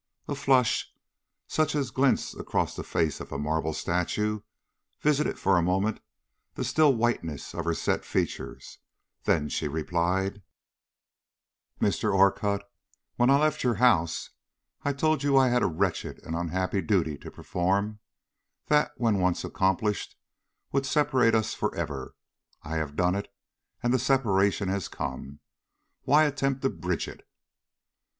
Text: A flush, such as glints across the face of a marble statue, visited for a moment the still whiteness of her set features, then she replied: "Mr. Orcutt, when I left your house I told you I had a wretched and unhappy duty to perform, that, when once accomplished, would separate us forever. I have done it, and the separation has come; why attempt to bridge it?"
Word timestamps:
A 0.27 0.33
flush, 0.33 0.91
such 1.45 1.75
as 1.75 1.91
glints 1.91 2.33
across 2.33 2.75
the 2.75 2.83
face 2.83 3.19
of 3.19 3.31
a 3.31 3.37
marble 3.37 3.71
statue, 3.71 4.39
visited 4.99 5.37
for 5.37 5.57
a 5.57 5.61
moment 5.61 5.99
the 6.55 6.63
still 6.63 6.95
whiteness 6.95 7.53
of 7.53 7.65
her 7.65 7.75
set 7.75 8.03
features, 8.03 8.79
then 9.25 9.47
she 9.47 9.67
replied: 9.67 10.41
"Mr. 11.79 12.11
Orcutt, 12.15 12.67
when 13.17 13.29
I 13.29 13.37
left 13.39 13.63
your 13.63 13.75
house 13.75 14.31
I 14.83 14.91
told 14.91 15.21
you 15.21 15.37
I 15.37 15.49
had 15.49 15.61
a 15.61 15.67
wretched 15.67 16.17
and 16.23 16.35
unhappy 16.35 16.81
duty 16.81 17.15
to 17.19 17.29
perform, 17.29 17.99
that, 18.69 18.93
when 18.97 19.19
once 19.19 19.43
accomplished, 19.43 20.15
would 20.71 20.87
separate 20.87 21.35
us 21.35 21.53
forever. 21.53 22.15
I 22.63 22.77
have 22.77 22.95
done 22.95 23.13
it, 23.13 23.31
and 23.83 23.93
the 23.93 23.99
separation 23.99 24.67
has 24.67 24.87
come; 24.87 25.41
why 26.05 26.23
attempt 26.23 26.63
to 26.63 26.71
bridge 26.71 27.07
it?" 27.07 27.23